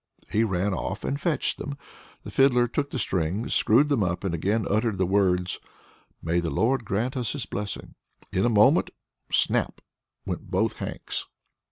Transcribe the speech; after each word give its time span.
He 0.31 0.43
ran 0.43 0.73
off 0.73 1.03
and 1.03 1.21
fetched 1.21 1.59
them. 1.59 1.77
The 2.23 2.31
Fiddler 2.31 2.67
took 2.67 2.89
the 2.89 2.97
strings, 2.97 3.53
screwed 3.53 3.87
them 3.87 4.01
up, 4.03 4.23
and 4.23 4.33
again 4.33 4.65
uttered 4.67 4.97
the 4.97 5.05
words: 5.05 5.59
"May 6.23 6.39
the 6.39 6.49
Lord 6.49 6.85
grant 6.85 7.15
us 7.15 7.33
his 7.33 7.45
blessing!" 7.45 7.93
In 8.33 8.43
a 8.43 8.49
moment 8.49 8.89
snap 9.31 9.79
went 10.25 10.49
both 10.49 10.77
hanks. 10.77 11.27